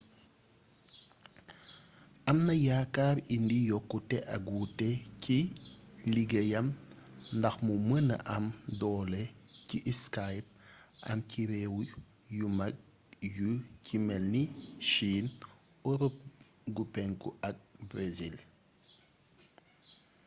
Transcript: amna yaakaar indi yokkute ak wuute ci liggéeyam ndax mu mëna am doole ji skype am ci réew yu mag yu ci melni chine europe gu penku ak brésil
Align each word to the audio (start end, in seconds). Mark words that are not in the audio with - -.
amna 2.29 2.53
yaakaar 2.67 3.17
indi 3.35 3.57
yokkute 3.71 4.17
ak 4.35 4.43
wuute 4.53 4.87
ci 5.23 5.37
liggéeyam 6.13 6.67
ndax 7.37 7.55
mu 7.65 7.73
mëna 7.89 8.15
am 8.35 8.45
doole 8.79 9.21
ji 9.67 9.77
skype 10.03 10.49
am 11.09 11.19
ci 11.29 11.39
réew 11.51 11.75
yu 12.37 12.45
mag 12.57 12.73
yu 13.37 13.49
ci 13.85 13.95
melni 14.07 14.41
chine 14.89 15.29
europe 15.89 16.19
gu 16.75 16.83
penku 16.93 17.27
ak 17.47 17.55
brésil 17.89 18.35